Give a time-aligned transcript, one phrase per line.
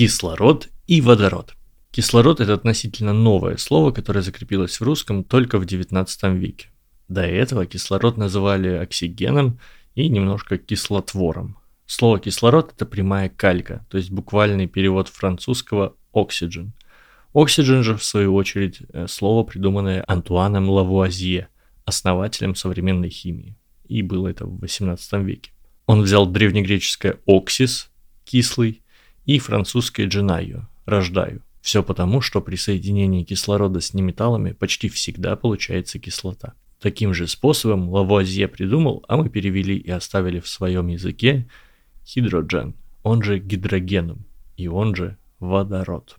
[0.00, 1.52] Кислород и водород.
[1.90, 6.68] Кислород– это относительно новое слово, которое закрепилось в русском только в XIX веке.
[7.08, 9.60] До этого кислород называли оксигеном
[9.94, 11.58] и немножко кислотвором.
[11.84, 16.70] Слово кислород– это прямая калька, то есть буквальный перевод французского oxygen.
[17.34, 21.48] Oxygen же, в свою очередь, э, слово, придуманное Антуаном Лавуазье,
[21.84, 23.54] основателем современной химии.
[23.86, 25.50] И было это в XVIII веке.
[25.84, 27.90] Он взял древнегреческое «оксис»–
[28.24, 28.80] кислый,
[29.26, 31.42] и французское «дженайо»– рождаю.
[31.60, 36.54] Все потому, что при соединении кислорода с неметаллами почти всегда получается кислота.
[36.80, 41.46] Таким же способом Лавуазье придумал, а мы перевели и оставили в своем языке
[42.06, 44.24] гидроген, он же гидрогеном,
[44.56, 46.16] и он же водород.